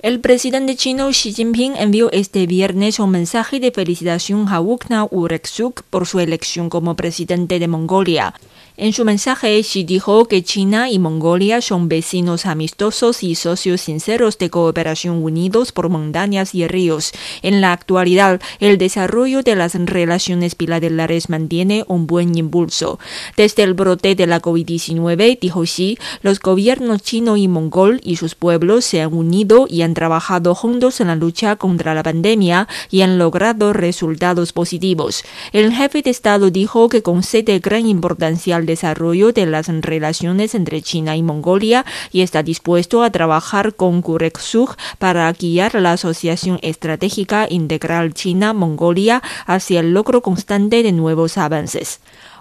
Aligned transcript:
El 0.00 0.20
presidente 0.20 0.76
chino 0.76 1.08
Xi 1.08 1.32
Jinping 1.32 1.74
envió 1.74 2.08
este 2.12 2.46
viernes 2.46 3.00
un 3.00 3.10
mensaje 3.10 3.58
de 3.58 3.72
felicitación 3.72 4.46
a 4.48 4.60
Wukna 4.60 5.04
Ureksuk 5.10 5.82
por 5.90 6.06
su 6.06 6.20
elección 6.20 6.70
como 6.70 6.94
presidente 6.94 7.58
de 7.58 7.66
Mongolia. 7.66 8.32
En 8.80 8.92
su 8.92 9.04
mensaje, 9.04 9.60
Xi 9.60 9.82
dijo 9.82 10.26
que 10.26 10.44
China 10.44 10.88
y 10.88 11.00
Mongolia 11.00 11.60
son 11.60 11.88
vecinos 11.88 12.46
amistosos 12.46 13.24
y 13.24 13.34
socios 13.34 13.80
sinceros 13.80 14.38
de 14.38 14.50
cooperación 14.50 15.24
unidos 15.24 15.72
por 15.72 15.88
montañas 15.88 16.54
y 16.54 16.64
ríos. 16.68 17.10
En 17.42 17.60
la 17.60 17.72
actualidad, 17.72 18.40
el 18.60 18.78
desarrollo 18.78 19.42
de 19.42 19.56
las 19.56 19.74
relaciones 19.74 20.56
bilaterales 20.56 21.28
mantiene 21.28 21.84
un 21.88 22.06
buen 22.06 22.38
impulso. 22.38 23.00
Desde 23.36 23.64
el 23.64 23.74
brote 23.74 24.14
de 24.14 24.28
la 24.28 24.40
COVID-19, 24.40 25.40
dijo 25.40 25.62
Xi, 25.62 25.98
los 26.22 26.38
gobiernos 26.38 27.02
chino 27.02 27.36
y 27.36 27.48
mongol 27.48 28.00
y 28.04 28.14
sus 28.14 28.36
pueblos 28.36 28.84
se 28.84 29.00
han 29.00 29.12
unido 29.12 29.66
y 29.68 29.82
han 29.82 29.96
trabajado 29.98 30.54
juntos 30.54 31.00
en 31.00 31.08
la 31.08 31.16
lucha 31.16 31.56
contra 31.56 31.92
la 31.92 32.04
pandemia 32.04 32.68
y 32.88 33.00
han 33.00 33.18
logrado 33.18 33.72
resultados 33.72 34.52
positivos. 34.52 35.24
El 35.52 35.72
jefe 35.72 36.02
de 36.02 36.10
Estado 36.10 36.52
dijo 36.52 36.88
que 36.88 37.02
concede 37.02 37.58
gran 37.58 37.84
importancia 37.84 38.54
al 38.54 38.64
desarrollo 38.64 39.32
de 39.32 39.46
las 39.46 39.66
relaciones 39.66 40.54
entre 40.54 40.82
China 40.82 41.16
y 41.16 41.24
Mongolia 41.24 41.84
y 42.12 42.20
está 42.20 42.44
dispuesto 42.44 43.02
a 43.02 43.10
trabajar 43.10 43.74
con 43.74 44.00
Kureksuk 44.00 44.76
para 45.00 45.32
guiar 45.32 45.74
la 45.74 45.94
Asociación 45.94 46.60
Estratégica 46.62 47.48
Integral 47.50 48.14
China-Mongolia 48.14 49.20
hacia 49.46 49.80
el 49.80 49.94
logro 49.94 50.22
constante 50.22 50.84
de 50.84 50.92
nuevos 50.92 51.38
avances. 51.38 51.98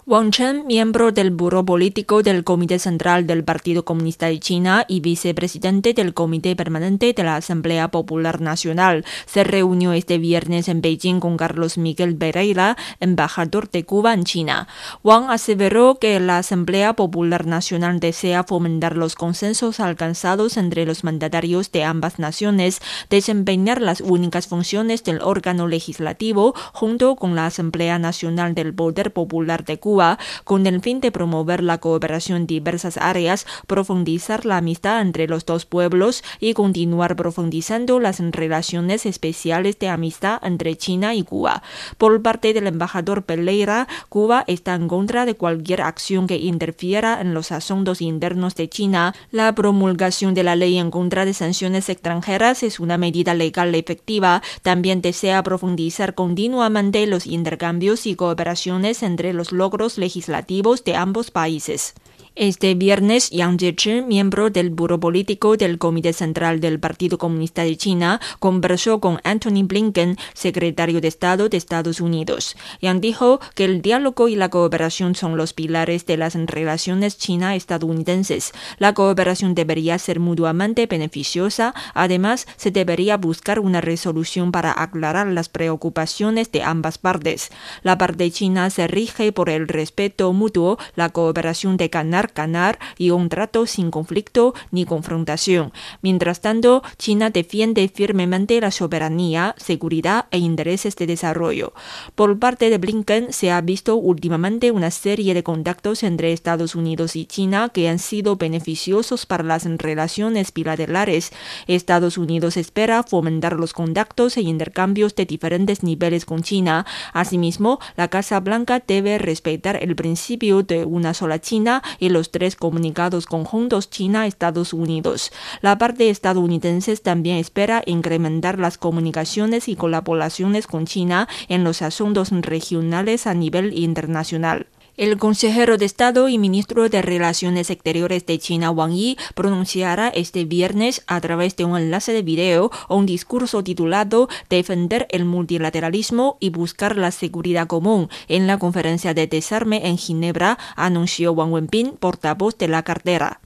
Wang 0.10 0.32
Chen, 0.32 0.66
miembro 0.66 1.12
del 1.12 1.32
Buró 1.32 1.66
Político 1.66 2.24
del 2.24 2.46
Comité 2.46 2.80
Central 2.80 3.28
del 3.28 3.44
Partido 3.44 3.84
Comunista 3.84 4.28
de 4.28 4.40
China 4.40 4.86
y 4.88 5.02
vicepresidente 5.02 5.94
del 5.94 6.14
Comité 6.14 6.56
Permanente 6.56 7.12
de 7.12 7.24
la 7.24 7.36
Asamblea 7.36 7.92
Popular 7.92 8.40
Nacional, 8.40 9.04
se 9.26 9.44
reunió 9.44 9.92
este 9.92 10.18
viernes 10.18 10.70
en 10.70 10.80
Beijing 10.80 11.20
con 11.20 11.36
Carlos 11.36 11.78
Miguel 11.78 12.16
Pereira, 12.16 12.78
embajador 13.02 13.70
de 13.70 13.84
Cuba 13.84 14.14
en 14.14 14.24
China. 14.24 14.70
Wang 15.04 15.30
aseveró 15.30 15.96
que 16.00 16.18
la 16.22 16.38
Asamblea 16.38 16.94
Popular 16.94 17.46
Nacional 17.46 18.00
desea 18.00 18.46
fomentar 18.46 18.96
los 18.96 19.16
consensos 19.16 19.82
alcanzados 19.82 20.56
entre 20.56 20.86
los 20.86 21.04
mandatarios 21.04 21.74
de 21.74 21.84
ambas 21.84 22.18
naciones, 22.18 22.80
desempeñar 23.10 23.82
las 23.82 24.00
únicas 24.00 24.48
funciones 24.48 25.04
del 25.04 25.20
órgano 25.22 25.68
legislativo 25.68 26.56
junto 26.72 27.18
con 27.18 27.36
la 27.36 27.48
Asamblea 27.48 28.00
Nacional 28.00 28.56
del 28.56 28.74
Poder 28.74 29.12
Popular 29.12 29.66
de 29.66 29.80
Cuba 29.80 29.97
con 30.44 30.68
el 30.68 30.82
fin 30.82 31.02
de 31.02 31.12
promover 31.12 31.64
la 31.64 31.80
cooperación 31.80 32.38
en 32.38 32.48
diversas 32.48 32.98
áreas, 32.98 33.46
profundizar 33.66 34.46
la 34.46 34.58
amistad 34.58 35.02
entre 35.02 35.28
los 35.28 35.46
dos 35.46 35.66
pueblos 35.66 36.24
y 36.40 36.54
continuar 36.54 37.16
profundizando 37.16 38.00
las 38.00 38.20
relaciones 38.20 39.06
especiales 39.06 39.80
de 39.80 39.90
amistad 39.90 40.40
entre 40.44 40.76
China 40.76 41.16
y 41.16 41.24
Cuba. 41.24 41.64
Por 41.98 42.22
parte 42.22 42.54
del 42.54 42.68
embajador 42.68 43.24
Pereira, 43.24 43.88
Cuba 44.10 44.44
está 44.48 44.76
en 44.76 44.88
contra 44.88 45.26
de 45.26 45.36
cualquier 45.36 45.82
acción 45.82 46.28
que 46.28 46.38
interfiera 46.38 47.22
en 47.22 47.34
los 47.34 47.52
asuntos 47.52 48.02
internos 48.02 48.56
de 48.56 48.70
China. 48.70 49.16
La 49.32 49.54
promulgación 49.56 50.34
de 50.34 50.44
la 50.44 50.56
ley 50.56 50.78
en 50.78 50.92
contra 50.92 51.26
de 51.26 51.34
sanciones 51.34 51.90
extranjeras 51.90 52.64
es 52.64 52.80
una 52.80 52.98
medida 52.98 53.34
legal 53.34 53.74
efectiva. 53.76 54.42
También 54.62 55.02
desea 55.02 55.42
profundizar 55.44 56.14
continuamente 56.14 57.08
los 57.08 57.26
intercambios 57.26 58.06
y 58.06 58.16
cooperaciones 58.16 59.04
entre 59.04 59.34
los 59.34 59.52
logros 59.52 59.87
legislativos 59.96 60.84
de 60.84 60.96
ambos 60.96 61.32
países. 61.32 61.94
Este 62.40 62.76
viernes, 62.76 63.32
Yang 63.32 63.58
Jiechi, 63.58 64.02
miembro 64.04 64.52
del 64.52 64.70
Buró 64.70 65.00
Político 65.00 65.58
del 65.58 65.80
Comité 65.80 66.14
Central 66.14 66.60
del 66.60 66.80
Partido 66.80 67.18
Comunista 67.18 67.64
de 67.64 67.76
China, 67.76 68.22
conversó 68.38 69.00
con 69.00 69.20
Anthony 69.24 69.64
Blinken, 69.64 70.18
secretario 70.36 71.02
de 71.02 71.08
Estado 71.08 71.50
de 71.50 71.58
Estados 71.58 72.00
Unidos. 72.00 72.56
Yang 72.80 73.02
dijo 73.02 73.40
que 73.56 73.66
el 73.66 73.82
diálogo 73.82 74.28
y 74.28 74.36
la 74.36 74.50
cooperación 74.50 75.16
son 75.16 75.36
los 75.36 75.54
pilares 75.54 76.06
de 76.06 76.18
las 76.18 76.36
relaciones 76.36 77.18
china-estadounidenses. 77.18 78.52
La 78.78 78.94
cooperación 78.94 79.56
debería 79.56 79.98
ser 79.98 80.20
mutuamente 80.20 80.86
beneficiosa. 80.86 81.74
Además, 81.96 82.46
se 82.56 82.70
debería 82.70 83.18
buscar 83.18 83.60
una 83.60 83.82
resolución 83.82 84.52
para 84.52 84.80
aclarar 84.80 85.26
las 85.26 85.50
preocupaciones 85.50 86.52
de 86.52 86.62
ambas 86.62 87.00
partes. 87.00 87.50
La 87.82 87.98
parte 87.98 88.30
china 88.30 88.70
se 88.70 88.86
rige 88.86 89.32
por 89.32 89.50
el 89.50 89.68
respeto 89.68 90.32
mutuo, 90.34 90.78
la 90.96 91.10
cooperación 91.10 91.78
de 91.78 91.88
ganar 91.88 92.27
ganar 92.34 92.80
y 92.98 93.12
un 93.12 93.30
trato 93.30 93.66
sin 93.66 93.92
conflicto 93.92 94.54
ni 94.72 94.86
confrontación. 94.86 95.72
Mientras 96.02 96.42
tanto, 96.42 96.84
China 96.98 97.30
defiende 97.30 97.88
firmemente 97.88 98.60
la 98.62 98.72
soberanía, 98.72 99.56
seguridad 99.58 100.26
e 100.32 100.38
intereses 100.38 100.96
de 100.96 101.08
desarrollo. 101.08 101.74
Por 102.16 102.38
parte 102.40 102.70
de 102.70 102.78
Blinken 102.78 103.34
se 103.34 103.52
ha 103.52 103.62
visto 103.62 103.96
últimamente 103.96 104.72
una 104.72 104.92
serie 104.92 105.34
de 105.34 105.44
contactos 105.44 106.04
entre 106.04 106.34
Estados 106.34 106.76
Unidos 106.76 107.16
y 107.16 107.26
China 107.26 107.70
que 107.70 107.90
han 107.90 108.00
sido 108.00 108.36
beneficiosos 108.36 109.26
para 109.26 109.44
las 109.44 109.66
relaciones 109.66 110.54
bilaterales. 110.54 111.32
Estados 111.68 112.18
Unidos 112.18 112.58
espera 112.58 113.04
fomentar 113.04 113.54
los 113.54 113.74
contactos 113.74 114.38
e 114.38 114.42
intercambios 114.42 115.16
de 115.16 115.26
diferentes 115.26 115.84
niveles 115.84 116.26
con 116.26 116.44
China. 116.44 116.86
Asimismo, 117.14 117.80
la 117.96 118.08
Casa 118.08 118.40
Blanca 118.40 118.84
debe 118.86 119.18
respetar 119.18 119.82
el 119.82 119.96
principio 119.96 120.64
de 120.64 120.86
una 120.86 121.14
sola 121.14 121.40
China 121.40 121.84
y 122.00 122.10
los 122.18 122.32
tres 122.32 122.56
comunicados 122.56 123.28
conjuntos 123.28 123.92
China-Estados 123.92 124.74
Unidos. 124.74 125.32
La 125.62 125.78
parte 125.78 126.10
estadounidense 126.10 126.98
también 126.98 127.38
espera 127.38 127.84
incrementar 127.86 128.58
las 128.58 128.80
comunicaciones 128.80 129.68
y 129.68 129.76
colaboraciones 129.76 130.66
con 130.66 130.88
China 130.88 131.28
en 131.48 131.64
los 131.64 131.84
asuntos 131.84 132.32
regionales 132.32 133.28
a 133.28 133.36
nivel 133.36 133.78
internacional. 133.78 134.66
El 134.98 135.20
consejero 135.20 135.78
de 135.78 135.86
Estado 135.86 136.28
y 136.28 136.40
ministro 136.40 136.90
de 136.90 137.04
Relaciones 137.04 137.70
Exteriores 137.70 138.26
de 138.26 138.40
China, 138.40 138.72
Wang 138.72 138.94
Yi, 138.94 139.16
pronunciará 139.36 140.08
este 140.08 140.44
viernes 140.44 141.04
a 141.06 141.22
través 141.22 141.56
de 141.56 141.66
un 141.66 141.78
enlace 141.78 142.14
de 142.14 142.24
video 142.24 142.72
un 142.90 143.06
discurso 143.06 143.64
titulado 143.64 144.28
Defender 144.50 145.06
el 145.12 145.24
multilateralismo 145.24 146.38
y 146.40 146.50
buscar 146.50 146.98
la 146.98 147.12
seguridad 147.12 147.68
común 147.68 148.10
en 148.28 148.48
la 148.48 148.58
conferencia 148.58 149.14
de 149.14 149.28
desarme 149.28 149.88
en 149.88 150.00
Ginebra, 150.00 150.58
anunció 150.76 151.32
Wang 151.32 151.54
Wenbin, 151.54 151.92
portavoz 151.92 152.58
de 152.58 152.68
la 152.68 152.82
cartera. 152.82 153.40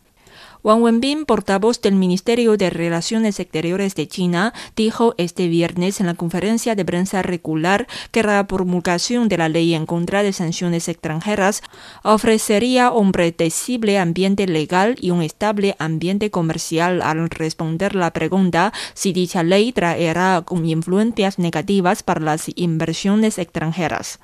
Wang 0.64 0.84
Wenbin, 0.84 1.26
portavoz 1.26 1.82
del 1.82 1.96
Ministerio 1.96 2.56
de 2.56 2.70
Relaciones 2.70 3.40
Exteriores 3.40 3.96
de 3.96 4.08
China, 4.08 4.54
dijo 4.76 5.16
este 5.18 5.48
viernes 5.48 6.00
en 6.00 6.06
la 6.06 6.14
conferencia 6.14 6.76
de 6.76 6.86
prensa 6.86 7.24
regular 7.24 7.88
que 8.12 8.22
la 8.22 8.46
promulgación 8.46 9.28
de 9.28 9.38
la 9.38 9.50
ley 9.50 9.74
en 9.74 9.88
contra 9.88 10.22
de 10.22 10.34
sanciones 10.34 10.88
extranjeras 10.88 11.64
ofrecería 12.04 12.92
un 12.92 13.12
predecible 13.12 13.98
ambiente 13.98 14.46
legal 14.46 14.98
y 15.02 15.10
un 15.10 15.24
estable 15.24 15.76
ambiente 15.80 16.30
comercial 16.30 17.02
al 17.02 17.28
responder 17.32 17.96
la 17.96 18.14
pregunta 18.14 18.72
si 18.94 19.14
dicha 19.14 19.42
ley 19.42 19.72
traerá 19.72 20.46
influencias 20.64 21.40
negativas 21.40 22.04
para 22.04 22.22
las 22.22 22.52
inversiones 22.56 23.40
extranjeras. 23.40 24.20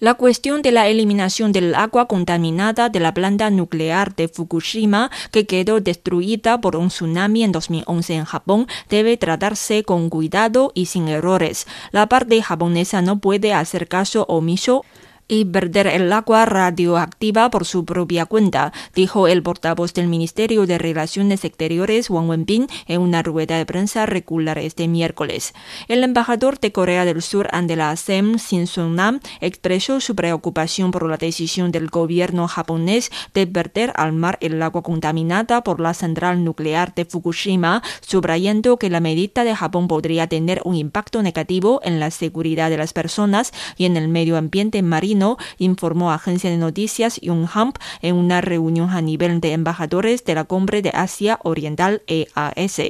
La 0.00 0.14
cuestión 0.14 0.62
de 0.62 0.70
la 0.70 0.86
eliminación 0.86 1.50
del 1.50 1.74
agua 1.74 2.06
contaminada 2.06 2.88
de 2.88 3.00
la 3.00 3.14
planta 3.14 3.50
nuclear 3.50 4.14
de 4.14 4.28
Fukushima, 4.28 5.10
que 5.32 5.44
quedó 5.44 5.80
destruida 5.80 6.60
por 6.60 6.76
un 6.76 6.86
tsunami 6.86 7.42
en 7.42 7.50
2011 7.50 8.14
en 8.14 8.24
Japón, 8.24 8.68
debe 8.88 9.16
tratarse 9.16 9.82
con 9.82 10.08
cuidado 10.08 10.70
y 10.72 10.86
sin 10.86 11.08
errores. 11.08 11.66
La 11.90 12.06
parte 12.06 12.40
japonesa 12.40 13.02
no 13.02 13.18
puede 13.18 13.52
hacer 13.52 13.88
caso 13.88 14.24
omiso 14.28 14.84
y 15.28 15.44
perder 15.44 15.86
el 15.86 16.10
agua 16.12 16.46
radioactiva 16.46 17.50
por 17.50 17.66
su 17.66 17.84
propia 17.84 18.24
cuenta, 18.24 18.72
dijo 18.94 19.28
el 19.28 19.42
portavoz 19.42 19.92
del 19.92 20.08
Ministerio 20.08 20.66
de 20.66 20.78
Relaciones 20.78 21.44
Exteriores 21.44 22.08
Wang 22.08 22.30
Wenbin 22.30 22.66
en 22.86 23.02
una 23.02 23.22
rueda 23.22 23.58
de 23.58 23.66
prensa 23.66 24.06
regular 24.06 24.58
este 24.58 24.88
miércoles. 24.88 25.52
El 25.86 26.02
embajador 26.02 26.58
de 26.58 26.72
Corea 26.72 27.04
del 27.04 27.20
Sur 27.20 27.48
ante 27.52 27.76
la 27.76 27.90
ASEM, 27.90 28.36
Shin 28.36 28.66
Sung-nam, 28.66 29.20
expresó 29.42 30.00
su 30.00 30.16
preocupación 30.16 30.90
por 30.90 31.08
la 31.08 31.18
decisión 31.18 31.70
del 31.72 31.88
gobierno 31.88 32.48
japonés 32.48 33.10
de 33.34 33.44
verter 33.44 33.92
al 33.96 34.14
mar 34.14 34.38
el 34.40 34.60
agua 34.62 34.82
contaminada 34.82 35.62
por 35.62 35.80
la 35.80 35.92
central 35.92 36.42
nuclear 36.42 36.94
de 36.94 37.04
Fukushima, 37.04 37.82
subrayando 38.00 38.78
que 38.78 38.88
la 38.88 39.00
medida 39.00 39.44
de 39.44 39.54
Japón 39.54 39.88
podría 39.88 40.26
tener 40.26 40.62
un 40.64 40.74
impacto 40.74 41.22
negativo 41.22 41.80
en 41.84 42.00
la 42.00 42.10
seguridad 42.10 42.70
de 42.70 42.78
las 42.78 42.94
personas 42.94 43.52
y 43.76 43.84
en 43.84 43.98
el 43.98 44.08
medio 44.08 44.38
ambiente 44.38 44.80
marino 44.82 45.17
chino, 45.18 45.36
informó 45.58 46.12
agencia 46.12 46.48
de 46.48 46.58
noticias 46.58 47.20
Yonhap 47.20 47.76
en 48.02 48.14
una 48.14 48.40
reunión 48.40 48.90
a 48.90 49.00
nivel 49.00 49.40
de 49.40 49.52
embajadores 49.52 50.24
de 50.24 50.36
la 50.36 50.44
Cumbre 50.44 50.80
de 50.80 50.90
Asia 50.90 51.40
Oriental 51.42 52.02
EAS. 52.06 52.80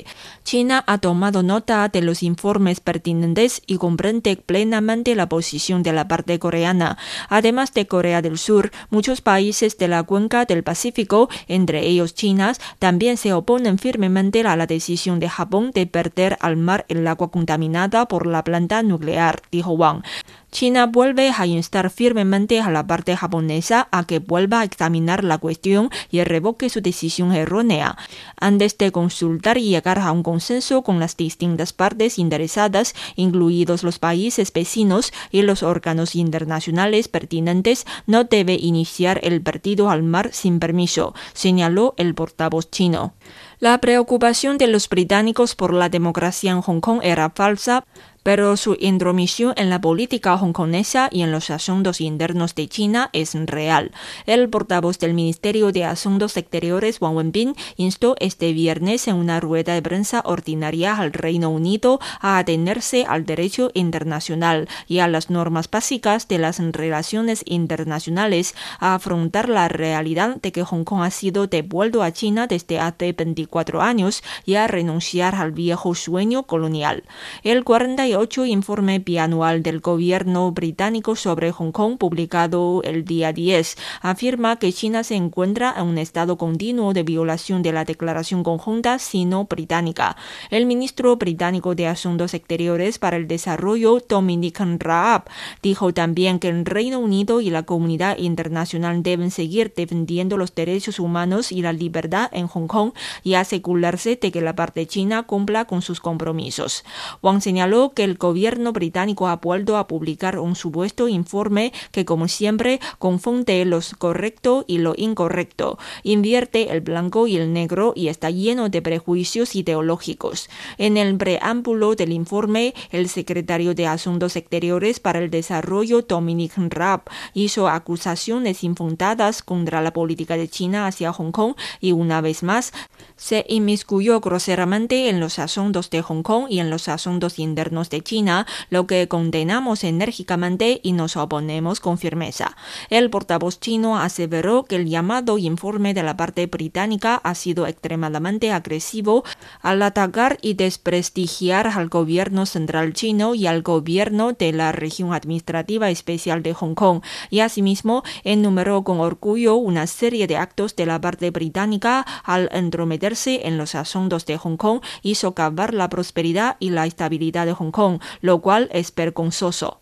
China 0.44 0.84
ha 0.86 0.98
tomado 0.98 1.42
nota 1.42 1.88
de 1.88 2.02
los 2.02 2.22
informes 2.22 2.80
pertinentes 2.80 3.62
y 3.66 3.78
comprende 3.78 4.36
plenamente 4.36 5.14
la 5.14 5.28
posición 5.28 5.82
de 5.82 5.92
la 5.92 6.06
parte 6.06 6.38
coreana. 6.38 6.98
Además 7.30 7.72
de 7.72 7.86
Corea 7.86 8.20
del 8.20 8.36
Sur, 8.36 8.72
muchos 8.90 9.22
países 9.22 9.78
de 9.78 9.88
la 9.88 10.02
cuenca 10.02 10.44
del 10.44 10.62
Pacífico, 10.62 11.30
entre 11.48 11.86
ellos 11.86 12.14
China, 12.14 12.52
también 12.78 13.16
se 13.16 13.32
oponen 13.32 13.78
firmemente 13.78 14.40
a 14.42 14.56
la 14.56 14.66
decisión 14.66 15.18
de 15.18 15.30
Japón 15.30 15.70
de 15.72 15.86
perder 15.86 16.36
al 16.40 16.56
mar 16.56 16.84
el 16.88 17.06
agua 17.06 17.30
contaminada 17.30 18.06
por 18.06 18.26
la 18.26 18.44
planta 18.44 18.82
nuclear, 18.82 19.40
dijo 19.50 19.72
Wang. 19.72 20.02
China 20.50 20.86
vuelve 20.86 21.30
a 21.36 21.46
instar 21.46 21.90
firmemente 22.18 22.58
a 22.58 22.68
la 22.68 22.84
parte 22.84 23.16
japonesa 23.16 23.86
a 23.92 24.04
que 24.04 24.18
vuelva 24.18 24.60
a 24.60 24.64
examinar 24.64 25.22
la 25.22 25.38
cuestión 25.38 25.88
y 26.10 26.24
revoque 26.24 26.68
su 26.68 26.80
decisión 26.80 27.32
errónea. 27.32 27.96
Antes 28.40 28.76
de 28.76 28.90
consultar 28.90 29.56
y 29.56 29.68
llegar 29.68 30.00
a 30.00 30.10
un 30.10 30.24
consenso 30.24 30.82
con 30.82 30.98
las 30.98 31.16
distintas 31.16 31.72
partes 31.72 32.18
interesadas, 32.18 32.96
incluidos 33.14 33.84
los 33.84 34.00
países 34.00 34.52
vecinos 34.52 35.12
y 35.30 35.42
los 35.42 35.62
órganos 35.62 36.16
internacionales 36.16 37.06
pertinentes, 37.06 37.86
no 38.08 38.24
debe 38.24 38.54
iniciar 38.54 39.20
el 39.22 39.40
partido 39.40 39.88
al 39.88 40.02
mar 40.02 40.30
sin 40.32 40.58
permiso, 40.58 41.14
señaló 41.34 41.94
el 41.98 42.16
portavoz 42.16 42.68
chino. 42.68 43.14
La 43.60 43.78
preocupación 43.78 44.58
de 44.58 44.66
los 44.66 44.88
británicos 44.88 45.54
por 45.54 45.72
la 45.72 45.88
democracia 45.88 46.50
en 46.50 46.62
Hong 46.62 46.80
Kong 46.80 47.00
era 47.02 47.30
falsa, 47.30 47.84
pero 48.28 48.58
su 48.58 48.76
intromisión 48.78 49.54
en 49.56 49.70
la 49.70 49.80
política 49.80 50.34
hongkonesa 50.34 51.08
y 51.10 51.22
en 51.22 51.32
los 51.32 51.48
asuntos 51.48 52.02
internos 52.02 52.54
de 52.54 52.68
China 52.68 53.08
es 53.14 53.32
real. 53.32 53.90
El 54.26 54.50
portavoz 54.50 54.98
del 54.98 55.14
Ministerio 55.14 55.72
de 55.72 55.86
Asuntos 55.86 56.36
Exteriores, 56.36 57.00
Wang 57.00 57.16
Wenbin, 57.16 57.54
instó 57.78 58.16
este 58.20 58.52
viernes 58.52 59.08
en 59.08 59.16
una 59.16 59.40
rueda 59.40 59.72
de 59.72 59.80
prensa 59.80 60.20
ordinaria 60.26 60.94
al 60.98 61.14
Reino 61.14 61.48
Unido 61.48 62.00
a 62.20 62.36
atenerse 62.36 63.06
al 63.08 63.24
derecho 63.24 63.70
internacional 63.72 64.68
y 64.86 64.98
a 64.98 65.08
las 65.08 65.30
normas 65.30 65.70
básicas 65.70 66.28
de 66.28 66.36
las 66.36 66.58
relaciones 66.58 67.42
internacionales, 67.46 68.54
a 68.78 68.94
afrontar 68.94 69.48
la 69.48 69.68
realidad 69.68 70.36
de 70.36 70.52
que 70.52 70.64
Hong 70.64 70.84
Kong 70.84 71.00
ha 71.02 71.10
sido 71.10 71.46
devuelto 71.46 72.02
a 72.02 72.12
China 72.12 72.46
desde 72.46 72.78
hace 72.78 73.14
24 73.14 73.80
años 73.80 74.22
y 74.44 74.56
a 74.56 74.66
renunciar 74.66 75.34
al 75.34 75.52
viejo 75.52 75.94
sueño 75.94 76.42
colonial. 76.42 77.04
El 77.42 77.64
48 77.64 78.17
informe 78.46 78.98
bianual 78.98 79.62
del 79.62 79.80
gobierno 79.80 80.50
británico 80.50 81.14
sobre 81.14 81.52
Hong 81.52 81.70
Kong 81.70 81.98
publicado 81.98 82.82
el 82.82 83.04
día 83.04 83.32
10 83.32 83.76
afirma 84.00 84.56
que 84.56 84.72
China 84.72 85.04
se 85.04 85.14
encuentra 85.14 85.74
en 85.76 85.86
un 85.86 85.98
estado 85.98 86.36
continuo 86.36 86.94
de 86.94 87.04
violación 87.04 87.62
de 87.62 87.72
la 87.72 87.84
declaración 87.84 88.42
conjunta 88.42 88.98
sino-británica. 88.98 90.16
El 90.50 90.66
ministro 90.66 91.16
británico 91.16 91.74
de 91.74 91.86
Asuntos 91.86 92.34
Exteriores 92.34 92.98
para 92.98 93.16
el 93.16 93.28
Desarrollo, 93.28 94.02
Dominic 94.08 94.58
Raab, 94.78 95.24
dijo 95.62 95.94
también 95.94 96.38
que 96.38 96.48
el 96.48 96.64
Reino 96.64 96.98
Unido 96.98 97.40
y 97.40 97.50
la 97.50 97.62
comunidad 97.62 98.18
internacional 98.18 99.02
deben 99.02 99.30
seguir 99.30 99.72
defendiendo 99.76 100.36
los 100.36 100.54
derechos 100.54 100.98
humanos 100.98 101.52
y 101.52 101.62
la 101.62 101.72
libertad 101.72 102.30
en 102.32 102.48
Hong 102.48 102.66
Kong 102.66 102.92
y 103.22 103.34
asegurarse 103.34 104.18
de 104.20 104.32
que 104.32 104.40
la 104.40 104.56
parte 104.56 104.86
china 104.86 105.22
cumpla 105.22 105.66
con 105.66 105.82
sus 105.82 106.00
compromisos. 106.00 106.84
Wang 107.22 107.40
señaló 107.40 107.92
que 107.94 108.07
el 108.08 108.16
gobierno 108.16 108.72
británico 108.72 109.28
ha 109.28 109.36
vuelto 109.36 109.76
a 109.76 109.86
publicar 109.86 110.38
un 110.38 110.56
supuesto 110.56 111.08
informe 111.08 111.72
que, 111.92 112.04
como 112.04 112.26
siempre, 112.28 112.80
confunde 112.98 113.64
lo 113.64 113.80
correcto 113.98 114.64
y 114.66 114.78
lo 114.78 114.94
incorrecto, 114.96 115.78
invierte 116.02 116.72
el 116.72 116.80
blanco 116.80 117.26
y 117.26 117.36
el 117.36 117.52
negro 117.52 117.92
y 117.94 118.08
está 118.08 118.30
lleno 118.30 118.68
de 118.68 118.82
prejuicios 118.82 119.54
ideológicos. 119.54 120.48
En 120.78 120.96
el 120.96 121.16
preámbulo 121.16 121.94
del 121.94 122.12
informe, 122.12 122.74
el 122.90 123.08
secretario 123.08 123.74
de 123.74 123.86
Asuntos 123.86 124.36
Exteriores 124.36 125.00
para 125.00 125.18
el 125.18 125.30
Desarrollo, 125.30 126.02
Dominic 126.02 126.54
Raab, 126.56 127.02
hizo 127.34 127.68
acusaciones 127.68 128.64
infundadas 128.64 129.42
contra 129.42 129.82
la 129.82 129.92
política 129.92 130.36
de 130.36 130.48
China 130.48 130.86
hacia 130.86 131.12
Hong 131.12 131.32
Kong 131.32 131.54
y, 131.80 131.92
una 131.92 132.20
vez 132.20 132.42
más, 132.42 132.72
se 133.16 133.44
inmiscuyó 133.48 134.20
groseramente 134.20 135.08
en 135.08 135.20
los 135.20 135.38
asuntos 135.38 135.90
de 135.90 136.02
Hong 136.02 136.22
Kong 136.22 136.46
y 136.48 136.60
en 136.60 136.70
los 136.70 136.88
asuntos 136.88 137.38
internos 137.38 137.87
de 137.90 138.02
China, 138.02 138.46
lo 138.70 138.86
que 138.86 139.08
condenamos 139.08 139.84
enérgicamente 139.84 140.80
y 140.82 140.92
nos 140.92 141.16
oponemos 141.16 141.80
con 141.80 141.98
firmeza. 141.98 142.56
El 142.90 143.10
portavoz 143.10 143.60
chino 143.60 143.98
aseveró 143.98 144.64
que 144.64 144.76
el 144.76 144.88
llamado 144.88 145.38
informe 145.38 145.94
de 145.94 146.02
la 146.02 146.16
parte 146.16 146.46
británica 146.46 147.20
ha 147.22 147.34
sido 147.34 147.66
extremadamente 147.66 148.52
agresivo 148.52 149.24
al 149.62 149.82
atacar 149.82 150.38
y 150.42 150.54
desprestigiar 150.54 151.66
al 151.66 151.88
gobierno 151.88 152.46
central 152.46 152.92
chino 152.92 153.34
y 153.34 153.46
al 153.46 153.62
gobierno 153.62 154.32
de 154.32 154.52
la 154.52 154.72
región 154.72 155.12
administrativa 155.12 155.90
especial 155.90 156.42
de 156.42 156.54
Hong 156.54 156.74
Kong 156.74 157.02
y 157.30 157.40
asimismo 157.40 158.02
enumeró 158.24 158.84
con 158.84 159.00
orgullo 159.00 159.56
una 159.56 159.86
serie 159.86 160.26
de 160.26 160.36
actos 160.36 160.76
de 160.76 160.86
la 160.86 161.00
parte 161.00 161.30
británica 161.30 162.04
al 162.24 162.48
entrometerse 162.52 163.46
en 163.46 163.58
los 163.58 163.74
asuntos 163.74 164.26
de 164.26 164.36
Hong 164.38 164.56
Kong 164.56 164.80
y 165.02 165.14
socavar 165.14 165.74
la 165.74 165.88
prosperidad 165.88 166.56
y 166.58 166.70
la 166.70 166.86
estabilidad 166.86 167.46
de 167.46 167.52
Hong 167.52 167.70
Kong 167.70 167.77
lo 168.20 168.40
cual 168.40 168.68
es 168.72 168.94
vergonzoso. 168.94 169.80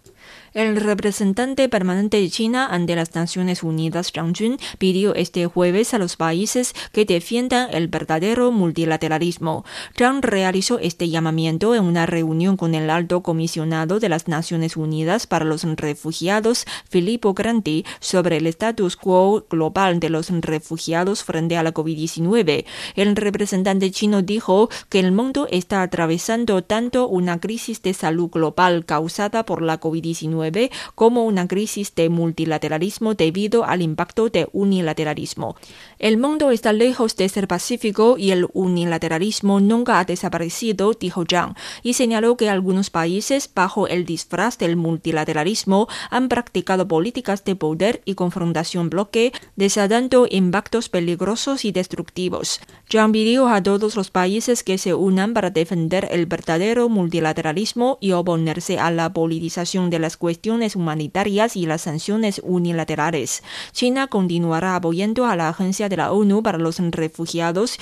El 0.57 0.77
representante 0.77 1.69
permanente 1.69 2.19
de 2.19 2.31
China 2.31 2.67
ante 2.71 2.97
las 2.97 3.15
Naciones 3.15 3.63
Unidas, 3.63 4.11
Zhang 4.11 4.33
Jun, 4.35 4.57
pidió 4.79 5.15
este 5.15 5.45
jueves 5.45 5.93
a 5.93 5.99
los 5.99 6.17
países 6.17 6.75
que 6.93 7.05
defiendan 7.05 7.69
el 7.75 7.89
verdadero 7.89 8.51
multilateralismo. 8.53 9.67
Zhang 9.99 10.23
realizó 10.23 10.79
este 10.79 11.11
llamamiento 11.11 11.75
en 11.75 11.85
una 11.85 12.07
reunión 12.07 12.57
con 12.57 12.75
el 12.75 12.89
alto 12.89 13.23
comisionado 13.23 14.01
de 14.01 14.09
las 14.09 14.29
Naciones 14.29 14.79
Unidas 14.79 15.27
para 15.27 15.45
los 15.45 15.65
Refugiados, 15.65 16.65
Filippo 16.89 17.35
Grandi, 17.35 17.85
sobre 18.01 18.39
el 18.39 18.47
status 18.47 18.97
quo 18.97 19.45
global 19.51 20.01
de 20.01 20.09
los 20.09 20.31
refugiados 20.31 21.23
frente 21.23 21.59
a 21.59 21.63
la 21.63 21.75
COVID-19. 21.75 22.65
El 22.95 23.15
representante 23.15 23.91
chino 23.91 24.23
dijo 24.23 24.71
que 24.89 25.01
el 25.01 25.13
mundo 25.13 25.49
está 25.51 25.83
atravesando 25.83 26.65
tanto 26.65 27.09
una 27.09 27.41
crisis 27.41 27.83
de 27.83 27.93
salud 27.93 28.31
global 28.31 28.87
causada 28.87 29.45
por 29.45 29.61
la 29.61 29.79
COVID-19 29.79 30.46
como 30.95 31.25
una 31.25 31.49
crisis 31.49 31.95
de 31.95 32.09
multilateralismo 32.09 33.15
debido 33.15 33.65
al 33.65 33.83
impacto 33.83 34.29
de 34.29 34.49
unilateralismo. 34.53 35.57
El 35.99 36.19
mundo 36.19 36.51
está 36.51 36.73
lejos 36.73 37.17
de 37.17 37.29
ser 37.29 37.49
pacífico 37.49 38.17
y 38.19 38.31
el 38.31 38.47
unilateralismo 38.53 39.61
nunca 39.61 39.99
ha 39.99 40.05
desaparecido, 40.05 40.93
dijo 40.93 41.25
Zhang, 41.25 41.55
y 41.83 41.95
señaló 41.95 42.37
que 42.37 42.51
algunos 42.51 42.91
países, 42.91 43.51
bajo 43.55 43.89
el 43.89 44.05
disfraz 44.05 44.59
del 44.59 44.77
multilateralismo, 44.77 45.89
han 46.11 46.29
practicado 46.29 46.87
políticas 46.89 47.45
de 47.45 47.57
poder 47.57 48.03
y 48.05 48.15
confrontación 48.15 48.91
bloque, 48.91 49.33
desatando 49.57 50.27
impactos 50.31 50.89
peligrosos 50.89 51.65
y 51.65 51.73
destructivos. 51.73 52.61
Zhang 52.91 53.13
pidió 53.13 53.49
a 53.49 53.63
todos 53.63 53.97
los 53.97 54.11
países 54.11 54.63
que 54.63 54.79
se 54.79 54.95
unan 54.95 55.35
para 55.35 55.51
defender 55.51 56.09
el 56.11 56.27
verdadero 56.27 56.89
multilateralismo 56.89 57.99
y 58.01 58.13
oponerse 58.13 58.79
a 58.79 58.91
la 58.91 59.13
politización 59.13 59.91
de 59.91 59.99
las 59.99 60.17
cuestiones 60.17 60.36
humanitarias 60.77 61.57
y 61.57 61.67
las 61.67 61.83
sanciones 61.83 62.41
unilaterales. 62.45 63.43
China 63.73 64.07
continuará 64.07 64.77
apoyando 64.77 65.27
a 65.27 65.37
la 65.37 65.49
Agencia 65.49 65.89
de 65.89 65.97
la 65.97 66.13
ONU 66.13 66.43
para 66.43 66.59
los 66.59 66.79
Refugiados 66.79 67.79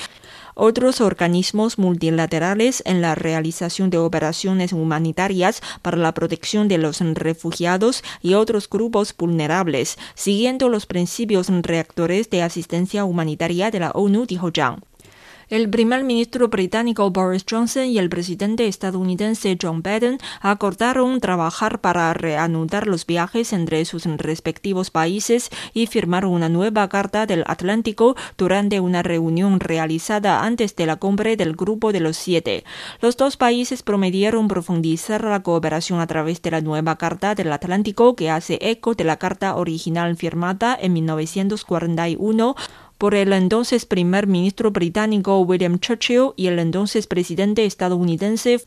otros 0.54 1.00
organismos 1.00 1.78
multilaterales 1.78 2.82
en 2.86 3.00
la 3.02 3.14
realización 3.14 3.90
de 3.90 3.98
operaciones 3.98 4.72
humanitarias 4.72 5.60
para 5.82 5.96
la 5.96 6.14
protección 6.14 6.68
de 6.68 6.78
los 6.78 7.00
refugiados 7.00 8.02
y 8.22 8.34
otros 8.34 8.68
grupos 8.68 9.14
vulnerables, 9.16 9.98
siguiendo 10.14 10.68
los 10.68 10.86
principios 10.86 11.48
reactores 11.48 12.30
de 12.30 12.42
asistencia 12.42 13.04
humanitaria 13.04 13.70
de 13.70 13.80
la 13.80 13.90
ONU, 13.90 14.26
dijo 14.26 14.50
Zhang. 14.52 14.93
El 15.48 15.68
primer 15.68 16.04
ministro 16.04 16.48
británico 16.48 17.10
Boris 17.10 17.44
Johnson 17.48 17.84
y 17.84 17.98
el 17.98 18.08
presidente 18.08 18.66
estadounidense 18.66 19.58
John 19.60 19.82
Biden 19.82 20.18
acordaron 20.40 21.20
trabajar 21.20 21.82
para 21.82 22.14
reanudar 22.14 22.86
los 22.86 23.04
viajes 23.04 23.52
entre 23.52 23.84
sus 23.84 24.04
respectivos 24.04 24.90
países 24.90 25.50
y 25.74 25.86
firmar 25.86 26.24
una 26.24 26.48
nueva 26.48 26.88
Carta 26.88 27.26
del 27.26 27.44
Atlántico 27.46 28.16
durante 28.38 28.80
una 28.80 29.02
reunión 29.02 29.60
realizada 29.60 30.44
antes 30.44 30.76
de 30.76 30.86
la 30.86 30.96
cumbre 30.96 31.36
del 31.36 31.54
Grupo 31.54 31.92
de 31.92 32.00
los 32.00 32.16
Siete. 32.16 32.64
Los 33.02 33.18
dos 33.18 33.36
países 33.36 33.82
prometieron 33.82 34.48
profundizar 34.48 35.24
la 35.24 35.42
cooperación 35.42 36.00
a 36.00 36.06
través 36.06 36.40
de 36.40 36.52
la 36.52 36.62
nueva 36.62 36.96
Carta 36.96 37.34
del 37.34 37.52
Atlántico 37.52 38.16
que 38.16 38.30
hace 38.30 38.58
eco 38.62 38.94
de 38.94 39.04
la 39.04 39.18
carta 39.18 39.56
original 39.56 40.16
firmada 40.16 40.76
en 40.80 40.94
1941 40.94 42.56
por 42.98 43.14
el 43.14 43.32
entonces 43.32 43.86
primer 43.86 44.26
ministro 44.26 44.70
británico 44.70 45.38
William 45.40 45.78
Churchill 45.78 46.30
y 46.36 46.46
el 46.46 46.58
entonces 46.58 47.06
presidente 47.06 47.64
estadounidense 47.64 48.64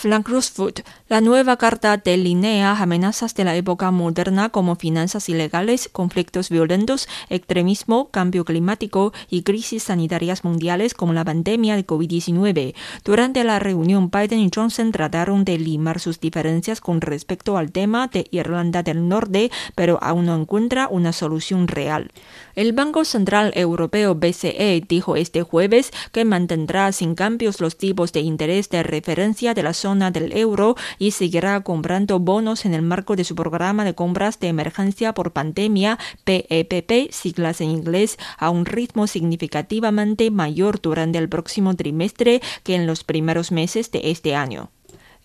Frank 0.00 0.30
Rosefoot, 0.30 0.80
la 1.10 1.20
nueva 1.20 1.58
carta 1.58 1.98
delinea 1.98 2.72
amenazas 2.72 3.34
de 3.34 3.44
la 3.44 3.54
época 3.54 3.90
moderna 3.90 4.48
como 4.48 4.76
finanzas 4.76 5.28
ilegales, 5.28 5.90
conflictos 5.92 6.48
violentos, 6.48 7.06
extremismo, 7.28 8.08
cambio 8.10 8.46
climático 8.46 9.12
y 9.28 9.42
crisis 9.42 9.82
sanitarias 9.82 10.42
mundiales 10.42 10.94
como 10.94 11.12
la 11.12 11.26
pandemia 11.26 11.76
de 11.76 11.86
COVID-19. 11.86 12.74
Durante 13.04 13.44
la 13.44 13.58
reunión, 13.58 14.10
Biden 14.10 14.38
y 14.38 14.50
Johnson 14.54 14.90
trataron 14.90 15.44
de 15.44 15.58
limar 15.58 16.00
sus 16.00 16.18
diferencias 16.18 16.80
con 16.80 17.02
respecto 17.02 17.58
al 17.58 17.70
tema 17.70 18.08
de 18.08 18.26
Irlanda 18.30 18.82
del 18.82 19.06
Norte, 19.06 19.50
pero 19.74 19.98
aún 20.00 20.24
no 20.24 20.34
encuentra 20.34 20.88
una 20.90 21.12
solución 21.12 21.68
real. 21.68 22.10
El 22.54 22.72
Banco 22.72 23.04
Central 23.04 23.52
Europeo 23.54 24.14
BCE 24.14 24.82
dijo 24.88 25.16
este 25.16 25.42
jueves 25.42 25.90
que 26.10 26.24
mantendrá 26.24 26.90
sin 26.92 27.14
cambios 27.14 27.60
los 27.60 27.76
tipos 27.76 28.14
de 28.14 28.20
interés 28.20 28.70
de 28.70 28.82
referencia 28.82 29.52
de 29.52 29.62
la 29.62 29.74
zona 29.74 29.89
del 29.90 30.36
euro 30.36 30.76
y 30.98 31.10
seguirá 31.10 31.60
comprando 31.62 32.20
bonos 32.20 32.64
en 32.64 32.74
el 32.74 32.82
marco 32.82 33.16
de 33.16 33.24
su 33.24 33.34
programa 33.34 33.84
de 33.84 33.94
compras 33.94 34.38
de 34.38 34.48
emergencia 34.48 35.12
por 35.14 35.32
pandemia 35.32 35.98
PEPP, 36.24 36.90
e 36.90 37.08
siglas 37.10 37.60
en 37.60 37.70
inglés, 37.70 38.18
a 38.38 38.50
un 38.50 38.66
ritmo 38.66 39.06
significativamente 39.06 40.30
mayor 40.30 40.80
durante 40.80 41.18
el 41.18 41.28
próximo 41.28 41.74
trimestre 41.74 42.40
que 42.62 42.76
en 42.76 42.86
los 42.86 43.02
primeros 43.04 43.50
meses 43.50 43.90
de 43.90 44.10
este 44.10 44.34
año. 44.34 44.70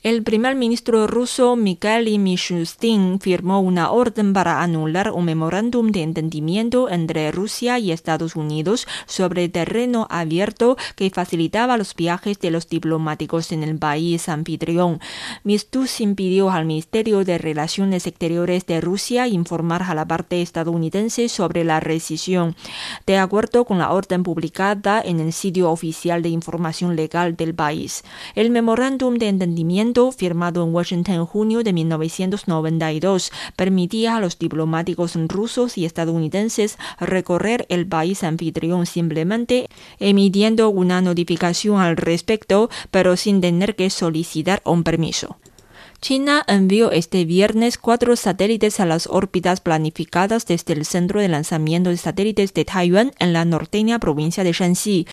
El 0.06 0.22
primer 0.22 0.54
ministro 0.54 1.08
ruso 1.08 1.56
Mikhail 1.56 2.20
Mishustin 2.20 3.20
firmó 3.20 3.60
una 3.60 3.90
orden 3.90 4.34
para 4.34 4.62
anular 4.62 5.10
un 5.10 5.26
memorándum 5.26 5.90
de 5.90 6.04
entendimiento 6.04 6.92
entre 6.92 7.32
Rusia 7.32 7.80
y 7.80 7.92
Estados 7.92 8.36
Unidos 8.36 8.86
sobre 9.08 9.50
terreno 9.50 10.06
abierto 10.12 10.78
que 10.96 11.10
facilitaba 11.10 11.76
los 11.78 11.96
viajes 11.96 12.38
de 12.38 12.52
los 12.52 12.70
diplomáticos 12.70 13.52
en 13.52 13.64
el 13.64 13.80
país 13.80 14.30
anfitrión. 14.30 15.00
Mishustin 15.44 16.14
pidió 16.14 16.52
al 16.52 16.66
Ministerio 16.66 17.26
de 17.26 17.40
Relaciones 17.40 18.06
Exteriores 18.06 18.68
de 18.68 18.82
Rusia 18.82 19.28
informar 19.28 19.82
a 19.82 19.96
la 19.96 20.08
parte 20.08 20.44
estadounidense 20.44 21.30
sobre 21.30 21.64
la 21.64 21.80
rescisión. 21.80 22.56
De 23.08 23.18
acuerdo 23.18 23.66
con 23.66 23.80
la 23.80 23.92
orden 23.92 24.22
publicada 24.22 25.02
en 25.04 25.20
el 25.20 25.34
sitio 25.34 25.72
oficial 25.72 26.22
de 26.22 26.30
información 26.30 26.96
legal 26.96 27.36
del 27.36 27.56
país, 27.56 28.04
el 28.36 28.52
memorándum 28.52 29.16
de 29.16 29.30
entendimiento 29.30 29.95
firmado 30.12 30.64
en 30.64 30.74
Washington 30.74 31.16
en 31.16 31.26
junio 31.26 31.64
de 31.64 31.72
1992 31.72 33.32
permitía 33.56 34.18
a 34.18 34.20
los 34.20 34.38
diplomáticos 34.38 35.16
rusos 35.28 35.78
y 35.78 35.86
estadounidenses 35.86 36.78
recorrer 37.00 37.66
el 37.70 37.88
país 37.88 38.24
anfitrión 38.24 38.86
simplemente 38.86 39.70
emitiendo 40.00 40.70
una 40.70 41.02
notificación 41.02 41.80
al 41.80 41.96
respecto, 41.96 42.70
pero 42.92 43.16
sin 43.16 43.40
tener 43.42 43.76
que 43.76 43.90
solicitar 43.90 44.62
un 44.66 44.84
permiso. 44.84 45.38
China 46.02 46.44
envió 46.48 46.92
este 46.92 47.26
viernes 47.26 47.78
cuatro 47.78 48.16
satélites 48.16 48.80
a 48.80 48.86
las 48.86 49.08
órbitas 49.08 49.62
planificadas 49.62 50.46
desde 50.46 50.74
el 50.74 50.86
Centro 50.86 51.22
de 51.22 51.30
Lanzamiento 51.30 51.90
de 51.90 51.98
Satélites 51.98 52.54
de 52.54 52.66
Taiwán 52.66 53.12
en 53.18 53.34
la 53.34 53.46
norteña 53.46 53.98
provincia 53.98 54.44
de 54.44 54.52
Shanxi. 54.52 55.08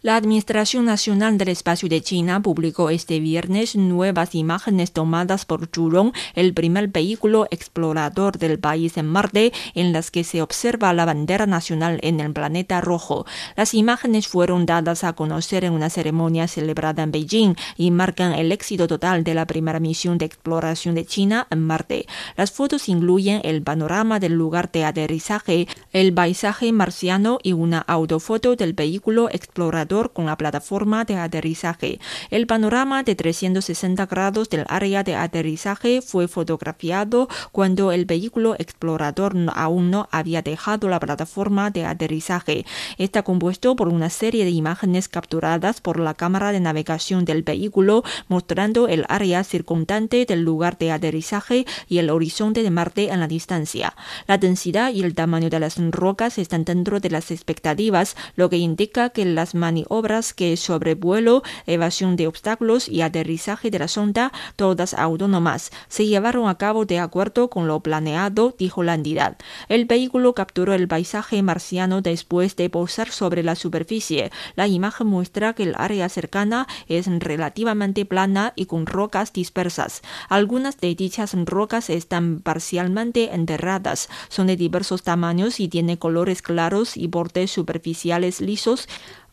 La 0.00 0.14
Administración 0.14 0.84
Nacional 0.84 1.38
del 1.38 1.48
Espacio 1.48 1.88
de 1.88 2.00
China 2.00 2.40
publicó 2.40 2.88
este 2.88 3.18
viernes 3.18 3.74
nuevas 3.74 4.36
imágenes 4.36 4.92
tomadas 4.92 5.44
por 5.44 5.66
Zhurong, 5.66 6.12
el 6.36 6.54
primer 6.54 6.86
vehículo 6.86 7.48
explorador 7.50 8.38
del 8.38 8.60
país 8.60 8.96
en 8.96 9.06
Marte, 9.06 9.52
en 9.74 9.92
las 9.92 10.12
que 10.12 10.22
se 10.22 10.40
observa 10.40 10.92
la 10.92 11.04
bandera 11.04 11.46
nacional 11.46 11.98
en 12.02 12.20
el 12.20 12.32
planeta 12.32 12.80
rojo. 12.80 13.26
Las 13.56 13.74
imágenes 13.74 14.28
fueron 14.28 14.66
dadas 14.66 15.02
a 15.02 15.14
conocer 15.14 15.64
en 15.64 15.72
una 15.72 15.90
ceremonia 15.90 16.46
celebrada 16.46 17.02
en 17.02 17.10
Beijing 17.10 17.56
y 17.76 17.90
marcan 17.90 18.34
el 18.34 18.52
éxito 18.52 18.86
total 18.86 19.24
de 19.24 19.34
la 19.34 19.48
primera 19.48 19.80
misión 19.80 20.16
de 20.16 20.26
exploración 20.26 20.94
de 20.94 21.06
China 21.06 21.48
en 21.50 21.66
Marte. 21.66 22.06
Las 22.36 22.52
fotos 22.52 22.88
incluyen 22.88 23.40
el 23.42 23.62
panorama 23.62 24.20
del 24.20 24.34
lugar 24.34 24.70
de 24.70 24.84
aterrizaje, 24.84 25.66
el 25.92 26.14
paisaje 26.14 26.70
marciano 26.70 27.40
y 27.42 27.52
una 27.52 27.80
autofoto 27.80 28.54
del 28.54 28.74
vehículo 28.74 29.28
explorador 29.28 29.88
con 30.12 30.26
la 30.26 30.36
plataforma 30.36 31.04
de 31.04 31.16
aterrizaje. 31.16 32.00
El 32.30 32.46
panorama 32.46 33.02
de 33.02 33.14
360 33.14 34.06
grados 34.06 34.48
del 34.48 34.64
área 34.68 35.02
de 35.02 35.14
aterrizaje 35.14 36.00
fue 36.02 36.28
fotografiado 36.28 37.28
cuando 37.52 37.92
el 37.92 38.04
vehículo 38.04 38.54
explorador 38.58 39.34
aún 39.54 39.90
no 39.90 40.08
había 40.10 40.42
dejado 40.42 40.88
la 40.88 41.00
plataforma 41.00 41.70
de 41.70 41.84
aterrizaje. 41.84 42.64
Está 42.96 43.22
compuesto 43.22 43.76
por 43.76 43.88
una 43.88 44.10
serie 44.10 44.44
de 44.44 44.50
imágenes 44.50 45.08
capturadas 45.08 45.80
por 45.80 45.98
la 45.98 46.14
cámara 46.14 46.52
de 46.52 46.60
navegación 46.60 47.24
del 47.24 47.42
vehículo 47.42 48.04
mostrando 48.28 48.88
el 48.88 49.04
área 49.08 49.44
circundante 49.44 50.24
del 50.24 50.42
lugar 50.42 50.78
de 50.78 50.92
aterrizaje 50.92 51.66
y 51.88 51.98
el 51.98 52.10
horizonte 52.10 52.62
de 52.62 52.70
Marte 52.70 53.10
en 53.10 53.20
la 53.20 53.28
distancia. 53.28 53.94
La 54.26 54.38
densidad 54.38 54.92
y 54.92 55.02
el 55.02 55.14
tamaño 55.14 55.50
de 55.50 55.60
las 55.60 55.78
rocas 55.90 56.38
están 56.38 56.64
dentro 56.64 57.00
de 57.00 57.10
las 57.10 57.30
expectativas, 57.30 58.16
lo 58.36 58.48
que 58.48 58.56
indica 58.56 59.10
que 59.10 59.24
las 59.24 59.54
obras 59.88 60.34
que 60.34 60.56
sobrevuelo, 60.56 61.42
evasión 61.66 62.16
de 62.16 62.26
obstáculos 62.26 62.88
y 62.88 63.02
aterrizaje 63.02 63.70
de 63.70 63.78
la 63.78 63.88
sonda, 63.88 64.32
todas 64.56 64.94
autónomas, 64.94 65.70
se 65.88 66.06
llevaron 66.06 66.48
a 66.48 66.56
cabo 66.56 66.84
de 66.84 66.98
acuerdo 66.98 67.50
con 67.50 67.66
lo 67.68 67.80
planeado, 67.80 68.54
dijo 68.58 68.82
la 68.82 68.94
entidad. 68.94 69.36
El 69.68 69.84
vehículo 69.84 70.34
capturó 70.34 70.74
el 70.74 70.88
paisaje 70.88 71.42
marciano 71.42 72.02
después 72.02 72.56
de 72.56 72.70
posar 72.70 73.10
sobre 73.10 73.42
la 73.42 73.54
superficie. 73.54 74.30
La 74.56 74.66
imagen 74.66 75.06
muestra 75.06 75.54
que 75.54 75.64
el 75.64 75.74
área 75.76 76.08
cercana 76.08 76.66
es 76.88 77.06
relativamente 77.06 78.04
plana 78.04 78.52
y 78.56 78.66
con 78.66 78.86
rocas 78.86 79.32
dispersas. 79.32 80.02
Algunas 80.28 80.78
de 80.78 80.94
dichas 80.94 81.34
rocas 81.44 81.90
están 81.90 82.40
parcialmente 82.40 83.34
enterradas, 83.34 84.08
son 84.28 84.46
de 84.46 84.56
diversos 84.56 85.02
tamaños 85.02 85.60
y 85.60 85.68
tienen 85.68 85.96
colores 85.96 86.42
claros 86.42 86.96
y 86.96 87.06
bordes 87.06 87.50
superficiales 87.50 88.40
lisos. 88.40 88.88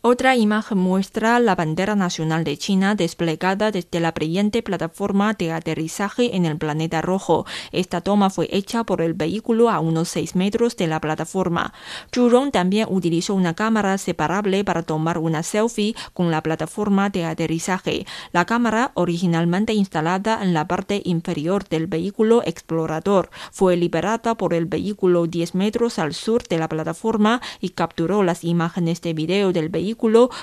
Otra 0.07 0.35
imagen 0.35 0.77
muestra 0.77 1.39
la 1.39 1.55
bandera 1.55 1.95
nacional 1.95 2.43
de 2.43 2.57
China 2.57 2.93
desplegada 2.93 3.71
desde 3.71 3.99
la 3.99 4.11
brillante 4.11 4.61
plataforma 4.61 5.33
de 5.33 5.51
aterrizaje 5.51 6.35
en 6.35 6.45
el 6.45 6.59
planeta 6.59 7.01
rojo. 7.01 7.47
Esta 7.71 8.01
toma 8.01 8.29
fue 8.29 8.47
hecha 8.51 8.83
por 8.83 9.01
el 9.01 9.15
vehículo 9.15 9.71
a 9.71 9.79
unos 9.79 10.09
6 10.09 10.35
metros 10.35 10.77
de 10.77 10.85
la 10.85 11.01
plataforma. 11.01 11.73
Zhurong 12.13 12.51
también 12.51 12.85
utilizó 12.87 13.33
una 13.33 13.55
cámara 13.55 13.97
separable 13.97 14.63
para 14.63 14.83
tomar 14.83 15.17
una 15.17 15.41
selfie 15.41 15.95
con 16.13 16.29
la 16.29 16.43
plataforma 16.43 17.09
de 17.09 17.25
aterrizaje. 17.25 18.05
La 18.31 18.45
cámara, 18.45 18.91
originalmente 18.93 19.73
instalada 19.73 20.43
en 20.43 20.53
la 20.53 20.67
parte 20.67 21.01
inferior 21.03 21.67
del 21.67 21.87
vehículo 21.87 22.43
explorador, 22.45 23.31
fue 23.51 23.75
liberada 23.75 24.35
por 24.35 24.53
el 24.53 24.67
vehículo 24.67 25.25
10 25.25 25.55
metros 25.55 25.97
al 25.97 26.13
sur 26.13 26.43
de 26.43 26.59
la 26.59 26.69
plataforma 26.69 27.41
y 27.59 27.69
capturó 27.69 28.21
las 28.21 28.43
imágenes 28.43 29.01
de 29.01 29.13
video 29.15 29.51
del 29.51 29.69
vehículo 29.69 29.94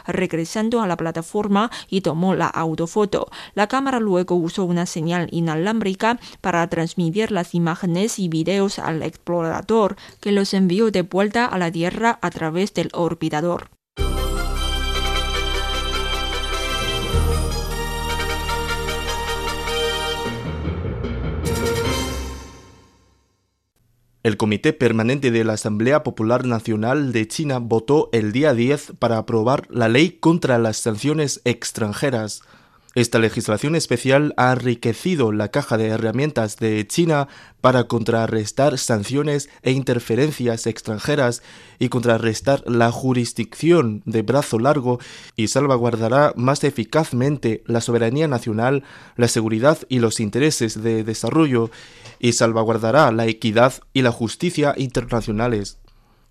regresando 0.07 0.81
a 0.81 0.87
la 0.87 0.97
plataforma 0.97 1.71
y 1.89 2.01
tomó 2.01 2.35
la 2.35 2.47
autofoto. 2.47 3.29
La 3.55 3.67
cámara 3.67 4.01
luego 4.01 4.35
usó 4.37 4.65
una 4.65 4.87
señal 4.87 5.29
inalámbrica 5.31 6.19
para 6.41 6.67
transmitir 6.69 7.31
las 7.31 7.55
imágenes 7.55 8.19
y 8.19 8.29
videos 8.29 8.79
al 8.79 9.03
explorador, 9.03 9.97
que 10.21 10.33
los 10.33 10.55
envió 10.55 10.91
de 10.91 11.03
vuelta 11.03 11.47
a 11.47 11.59
la 11.59 11.71
Tierra 11.71 12.19
a 12.23 12.31
través 12.31 12.75
del 12.75 12.91
orbitador. 12.93 13.71
El 24.23 24.37
Comité 24.37 24.73
Permanente 24.73 25.33
de 25.33 25.43
la 25.43 25.55
Asamblea 25.55 26.05
Popular 26.05 26.47
Nacional 26.47 27.11
de 27.11 27.27
China 27.27 27.59
votó 27.59 28.09
el 28.13 28.31
día 28.31 28.55
10 28.55 28.93
para 29.01 29.19
aprobar 29.19 29.67
la 29.69 29.89
ley 29.89 30.13
contra 30.13 30.59
las 30.59 30.77
sanciones 30.77 31.41
extranjeras. 31.45 32.43
Esta 32.95 33.19
legislación 33.19 33.75
especial 33.75 34.35
ha 34.37 34.53
enriquecido 34.53 35.33
la 35.33 35.49
caja 35.49 35.79
de 35.79 35.87
herramientas 35.87 36.59
de 36.59 36.87
China 36.87 37.27
para 37.63 37.85
contrarrestar 37.85 38.77
sanciones 38.77 39.49
e 39.63 39.71
interferencias 39.71 40.67
extranjeras 40.67 41.43
y 41.79 41.89
contrarrestar 41.89 42.63
la 42.67 42.93
jurisdicción 42.93 44.03
de 44.05 44.21
brazo 44.21 44.59
largo 44.59 44.99
y 45.37 45.49
salvaguardará 45.49 46.35
más 46.37 46.65
eficazmente 46.65 47.63
la 47.65 47.81
soberanía 47.81 48.29
nacional, 48.29 48.85
la 49.17 49.29
seguridad 49.29 49.79
y 49.89 50.01
los 50.01 50.21
intereses 50.21 50.83
de 50.83 51.03
desarrollo 51.03 51.71
y 52.19 52.33
salvaguardará 52.33 53.11
la 53.11 53.27
equidad 53.27 53.73
y 53.95 54.03
la 54.03 54.13
justicia 54.13 54.75
internacionales. 54.77 55.79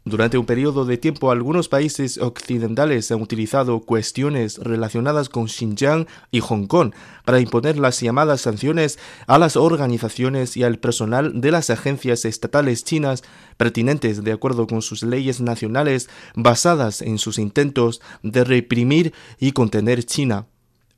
Durante 0.04 0.40
un 0.40 0.48
periodo 0.48 0.86
de 0.86 0.98
tiempo, 0.98 1.30
algunos 1.30 1.70
países 1.70 2.18
occidentales 2.18 3.12
han 3.12 3.22
utilizado 3.22 3.82
cuestiones 3.82 4.58
relacionadas 4.58 5.30
con 5.30 5.48
Xinjiang 5.48 6.08
y 6.32 6.40
Hong 6.40 6.66
Kong 6.66 6.94
para 7.24 7.40
imponer 7.40 7.78
las 7.78 8.00
llamadas 8.00 8.42
sanciones 8.42 8.98
a 9.28 9.38
las 9.38 9.56
organizaciones 9.56 10.58
y 10.58 10.64
al 10.64 10.80
personal 10.80 11.40
de 11.40 11.52
las 11.52 11.70
agencias 11.70 12.26
estatales 12.26 12.84
chinas 12.84 13.22
pertinentes 13.58 14.24
de 14.24 14.32
acuerdo 14.32 14.66
con 14.66 14.82
sus 14.82 15.04
leyes 15.04 15.40
nacionales 15.40 16.10
basadas 16.34 17.04
en 17.04 17.20
sus 17.20 17.38
intentos 17.38 18.02
de 18.24 18.44
reprimir 18.44 19.14
y 19.40 19.52
contener 19.52 20.04
China. 20.04 20.48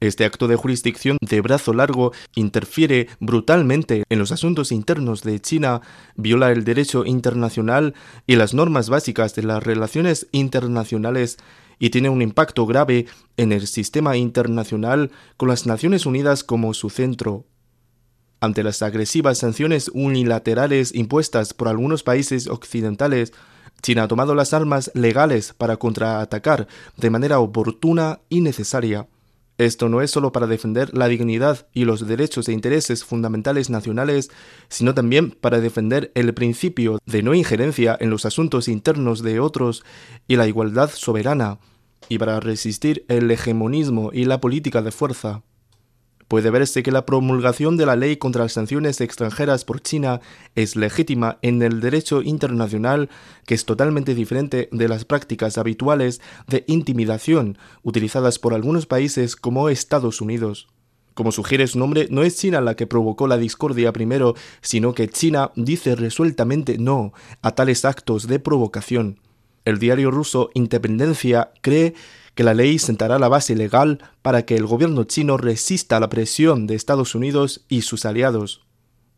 Este 0.03 0.25
acto 0.25 0.49
de 0.49 0.57
jurisdicción 0.57 1.17
de 1.21 1.39
brazo 1.39 1.71
largo 1.71 2.11
interfiere 2.35 3.07
brutalmente 3.21 4.03
en 4.09 4.19
los 4.19 4.33
asuntos 4.33 4.73
internos 4.73 5.23
de 5.23 5.39
China, 5.39 5.79
viola 6.17 6.51
el 6.51 6.65
derecho 6.65 7.05
internacional 7.05 7.93
y 8.27 8.35
las 8.35 8.53
normas 8.53 8.89
básicas 8.89 9.33
de 9.33 9.43
las 9.43 9.63
relaciones 9.63 10.27
internacionales 10.33 11.37
y 11.79 11.89
tiene 11.89 12.09
un 12.09 12.21
impacto 12.21 12.65
grave 12.65 13.05
en 13.37 13.53
el 13.53 13.65
sistema 13.65 14.17
internacional 14.17 15.09
con 15.37 15.47
las 15.47 15.65
Naciones 15.65 16.05
Unidas 16.05 16.43
como 16.43 16.73
su 16.73 16.89
centro. 16.89 17.45
Ante 18.41 18.61
las 18.61 18.81
agresivas 18.81 19.37
sanciones 19.37 19.89
unilaterales 19.93 20.93
impuestas 20.93 21.53
por 21.53 21.69
algunos 21.69 22.03
países 22.03 22.47
occidentales, 22.47 23.31
China 23.81 24.03
ha 24.03 24.07
tomado 24.09 24.35
las 24.35 24.53
armas 24.53 24.91
legales 24.95 25.53
para 25.53 25.77
contraatacar 25.77 26.67
de 26.97 27.09
manera 27.09 27.39
oportuna 27.39 28.19
y 28.27 28.41
necesaria. 28.41 29.07
Esto 29.57 29.87
no 29.87 30.01
es 30.01 30.09
solo 30.09 30.31
para 30.31 30.47
defender 30.47 30.95
la 30.97 31.07
dignidad 31.07 31.67
y 31.73 31.85
los 31.85 32.07
derechos 32.07 32.49
e 32.49 32.53
intereses 32.53 33.03
fundamentales 33.03 33.69
nacionales, 33.69 34.31
sino 34.67 34.93
también 34.93 35.31
para 35.31 35.59
defender 35.59 36.11
el 36.15 36.33
principio 36.33 36.99
de 37.05 37.21
no 37.21 37.35
injerencia 37.35 37.95
en 37.99 38.09
los 38.09 38.25
asuntos 38.25 38.67
internos 38.67 39.21
de 39.21 39.39
otros 39.39 39.83
y 40.27 40.37
la 40.37 40.47
igualdad 40.47 40.89
soberana, 40.89 41.59
y 42.09 42.17
para 42.17 42.39
resistir 42.39 43.05
el 43.07 43.29
hegemonismo 43.29 44.09
y 44.11 44.25
la 44.25 44.41
política 44.41 44.81
de 44.81 44.91
fuerza 44.91 45.43
puede 46.27 46.49
verse 46.49 46.83
que 46.83 46.91
la 46.91 47.05
promulgación 47.05 47.77
de 47.77 47.85
la 47.85 47.95
ley 47.95 48.17
contra 48.17 48.43
las 48.43 48.53
sanciones 48.53 49.01
extranjeras 49.01 49.65
por 49.65 49.81
China 49.81 50.21
es 50.55 50.75
legítima 50.75 51.37
en 51.41 51.61
el 51.61 51.79
derecho 51.79 52.21
internacional, 52.21 53.09
que 53.45 53.55
es 53.55 53.65
totalmente 53.65 54.15
diferente 54.15 54.69
de 54.71 54.87
las 54.87 55.05
prácticas 55.05 55.57
habituales 55.57 56.21
de 56.47 56.63
intimidación 56.67 57.57
utilizadas 57.83 58.39
por 58.39 58.53
algunos 58.53 58.85
países 58.85 59.35
como 59.35 59.69
Estados 59.69 60.21
Unidos. 60.21 60.67
Como 61.13 61.31
sugiere 61.31 61.67
su 61.67 61.77
nombre, 61.77 62.07
no 62.09 62.23
es 62.23 62.37
China 62.37 62.59
la 62.59 62.75
que 62.75 62.87
provocó 62.87 63.27
la 63.27 63.37
discordia 63.37 63.93
primero, 63.93 64.33
sino 64.61 64.93
que 64.93 65.07
China 65.07 65.51
dice 65.55 65.95
resueltamente 65.95 66.77
no 66.79 67.13
a 67.41 67.51
tales 67.51 67.85
actos 67.85 68.27
de 68.27 68.39
provocación. 68.39 69.19
El 69.63 69.77
diario 69.77 70.11
ruso 70.11 70.49
Independencia 70.55 71.51
cree 71.61 71.93
que 72.35 72.43
la 72.43 72.53
ley 72.53 72.79
sentará 72.79 73.19
la 73.19 73.27
base 73.27 73.55
legal 73.55 73.99
para 74.21 74.45
que 74.45 74.55
el 74.55 74.65
gobierno 74.65 75.03
chino 75.03 75.37
resista 75.37 75.99
la 75.99 76.09
presión 76.09 76.67
de 76.67 76.75
Estados 76.75 77.15
Unidos 77.15 77.65
y 77.69 77.81
sus 77.81 78.05
aliados. 78.05 78.61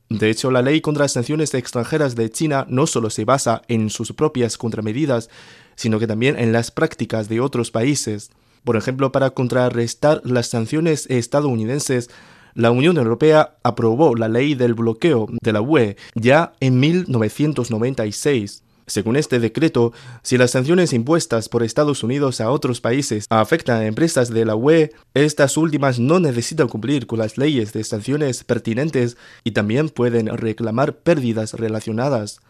De 0.10 0.30
hecho, 0.30 0.52
la 0.52 0.62
ley 0.62 0.82
contra 0.82 1.06
las 1.06 1.14
sanciones 1.14 1.54
extranjeras 1.54 2.16
de 2.16 2.30
China 2.30 2.66
no 2.70 2.86
solo 2.86 3.10
se 3.10 3.26
basa 3.26 3.64
en 3.68 3.90
sus 3.90 4.14
propias 4.14 4.58
contramedidas, 4.58 5.30
sino 5.76 5.98
que 6.00 6.08
también 6.08 6.38
en 6.38 6.52
las 6.52 6.72
prácticas 6.72 7.28
de 7.28 7.40
otros 7.42 7.72
países. 7.72 8.30
Por 8.64 8.78
ejemplo, 8.78 9.12
para 9.12 9.32
contrarrestar 9.32 10.22
las 10.24 10.48
sanciones 10.48 11.08
estadounidenses, 11.10 12.10
la 12.54 12.72
Unión 12.72 12.98
Europea 12.98 13.58
aprobó 13.64 14.16
la 14.16 14.30
ley 14.30 14.56
del 14.56 14.74
bloqueo 14.76 15.28
de 15.42 15.54
la 15.54 15.62
UE 15.62 15.98
ya 16.14 16.54
en 16.60 16.80
1996. 16.80 18.65
Según 18.88 19.16
este 19.16 19.40
decreto, 19.40 19.94
si 20.22 20.38
las 20.38 20.52
sanciones 20.52 20.94
impuestas 20.94 21.50
por 21.50 21.64
Estados 21.64 22.04
Unidos 22.04 22.40
a 22.40 22.52
otros 22.52 22.82
países 22.82 23.26
afectan 23.30 23.82
a 23.82 23.86
empresas 23.88 24.30
de 24.30 24.46
la 24.46 24.56
UE, 24.56 24.92
estas 25.16 25.58
últimas 25.58 26.00
no 26.00 26.20
necesitan 26.20 26.68
cumplir 26.68 27.08
con 27.08 27.18
las 27.18 27.38
leyes 27.38 27.74
de 27.74 27.84
sanciones 27.84 28.44
pertinentes 28.44 29.18
y 29.44 29.52
también 29.52 29.90
pueden 29.90 30.28
reclamar 30.28 30.98
pérdidas 30.98 31.54
relacionadas. 31.54 32.42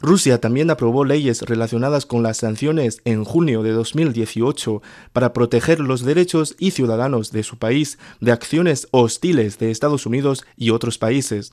Rusia 0.00 0.40
también 0.40 0.70
aprobó 0.70 1.04
leyes 1.04 1.42
relacionadas 1.42 2.06
con 2.06 2.22
las 2.22 2.36
sanciones 2.36 3.00
en 3.04 3.24
junio 3.24 3.62
de 3.62 3.72
2018 3.72 4.80
para 5.12 5.32
proteger 5.32 5.80
los 5.80 6.04
derechos 6.04 6.54
y 6.58 6.70
ciudadanos 6.70 7.32
de 7.32 7.42
su 7.42 7.58
país 7.58 7.98
de 8.20 8.30
acciones 8.30 8.86
hostiles 8.92 9.58
de 9.58 9.72
Estados 9.72 10.06
Unidos 10.06 10.44
y 10.56 10.70
otros 10.70 10.98
países. 10.98 11.52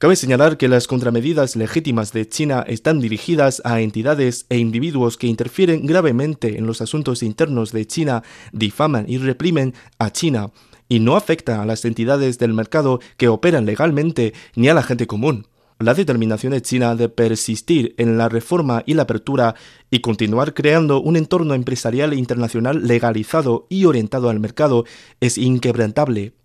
Cabe 0.00 0.16
señalar 0.16 0.56
que 0.56 0.68
las 0.68 0.86
contramedidas 0.86 1.56
legítimas 1.56 2.14
de 2.14 2.26
China 2.26 2.64
están 2.66 3.00
dirigidas 3.00 3.60
a 3.66 3.82
entidades 3.82 4.46
e 4.48 4.56
individuos 4.56 5.18
que 5.18 5.26
interfieren 5.26 5.84
gravemente 5.84 6.56
en 6.56 6.66
los 6.66 6.80
asuntos 6.80 7.22
internos 7.22 7.70
de 7.70 7.86
China, 7.86 8.22
difaman 8.50 9.04
y 9.10 9.18
reprimen 9.18 9.74
a 9.98 10.10
China, 10.10 10.52
y 10.88 11.00
no 11.00 11.16
afectan 11.16 11.60
a 11.60 11.66
las 11.66 11.84
entidades 11.84 12.38
del 12.38 12.54
mercado 12.54 13.00
que 13.18 13.28
operan 13.28 13.66
legalmente 13.66 14.32
ni 14.56 14.70
a 14.70 14.74
la 14.74 14.82
gente 14.82 15.06
común. 15.06 15.48
La 15.78 15.92
determinación 15.92 16.54
de 16.54 16.62
China 16.62 16.96
de 16.96 17.10
persistir 17.10 17.94
en 17.98 18.16
la 18.16 18.30
reforma 18.30 18.82
y 18.86 18.94
la 18.94 19.02
apertura 19.02 19.54
y 19.90 20.00
continuar 20.00 20.54
creando 20.54 21.02
un 21.02 21.18
entorno 21.18 21.52
empresarial 21.52 22.14
internacional 22.14 22.86
legalizado 22.86 23.66
y 23.68 23.84
orientado 23.84 24.30
al 24.30 24.40
mercado 24.40 24.86
es 25.20 25.36
inquebrantable. 25.36 26.39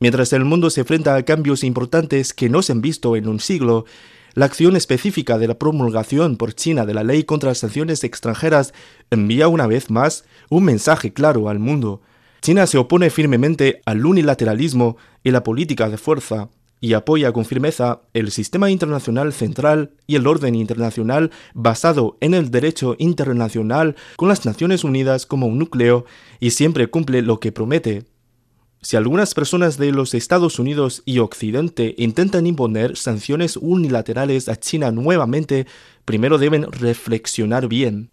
Mientras 0.00 0.32
el 0.32 0.46
mundo 0.46 0.70
se 0.70 0.80
enfrenta 0.80 1.14
a 1.14 1.22
cambios 1.24 1.62
importantes 1.62 2.32
que 2.32 2.48
no 2.48 2.62
se 2.62 2.72
han 2.72 2.80
visto 2.80 3.16
en 3.16 3.28
un 3.28 3.38
siglo, 3.38 3.84
la 4.32 4.46
acción 4.46 4.74
específica 4.74 5.36
de 5.36 5.46
la 5.46 5.58
promulgación 5.58 6.38
por 6.38 6.54
China 6.54 6.86
de 6.86 6.94
la 6.94 7.04
ley 7.04 7.24
contra 7.24 7.50
las 7.50 7.58
sanciones 7.58 8.02
extranjeras 8.02 8.72
envía 9.10 9.46
una 9.48 9.66
vez 9.66 9.90
más 9.90 10.24
un 10.48 10.64
mensaje 10.64 11.12
claro 11.12 11.50
al 11.50 11.58
mundo. 11.58 12.00
China 12.40 12.66
se 12.66 12.78
opone 12.78 13.10
firmemente 13.10 13.82
al 13.84 14.06
unilateralismo 14.06 14.96
y 15.22 15.32
la 15.32 15.42
política 15.42 15.90
de 15.90 15.98
fuerza 15.98 16.48
y 16.80 16.94
apoya 16.94 17.32
con 17.32 17.44
firmeza 17.44 18.00
el 18.14 18.30
sistema 18.30 18.70
internacional 18.70 19.34
central 19.34 19.90
y 20.06 20.16
el 20.16 20.26
orden 20.26 20.54
internacional 20.54 21.30
basado 21.52 22.16
en 22.22 22.32
el 22.32 22.50
derecho 22.50 22.96
internacional 22.98 23.96
con 24.16 24.30
las 24.30 24.46
Naciones 24.46 24.82
Unidas 24.82 25.26
como 25.26 25.46
un 25.46 25.58
núcleo 25.58 26.06
y 26.38 26.52
siempre 26.52 26.86
cumple 26.86 27.20
lo 27.20 27.38
que 27.38 27.52
promete 27.52 28.06
si 28.82 28.96
algunas 28.96 29.34
personas 29.34 29.76
de 29.76 29.92
los 29.92 30.14
Estados 30.14 30.58
Unidos 30.58 31.02
y 31.04 31.18
Occidente 31.18 31.94
intentan 31.98 32.46
imponer 32.46 32.96
sanciones 32.96 33.58
unilaterales 33.58 34.48
a 34.48 34.56
China 34.56 34.90
nuevamente, 34.90 35.66
primero 36.04 36.38
deben 36.38 36.70
reflexionar 36.72 37.68
bien. 37.68 38.10